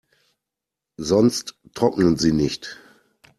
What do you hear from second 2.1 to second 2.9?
sie nicht.